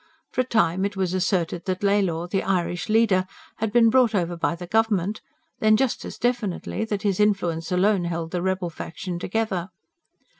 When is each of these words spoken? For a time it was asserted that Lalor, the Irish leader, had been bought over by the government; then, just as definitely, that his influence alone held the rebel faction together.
For 0.31 0.41
a 0.41 0.43
time 0.43 0.83
it 0.83 0.97
was 0.97 1.13
asserted 1.13 1.65
that 1.65 1.83
Lalor, 1.83 2.27
the 2.27 2.41
Irish 2.41 2.89
leader, 2.89 3.27
had 3.57 3.71
been 3.71 3.91
bought 3.91 4.15
over 4.15 4.35
by 4.35 4.55
the 4.55 4.65
government; 4.65 5.21
then, 5.59 5.77
just 5.77 6.03
as 6.05 6.17
definitely, 6.17 6.83
that 6.85 7.03
his 7.03 7.19
influence 7.19 7.71
alone 7.71 8.05
held 8.05 8.31
the 8.31 8.41
rebel 8.41 8.71
faction 8.71 9.19
together. 9.19 9.69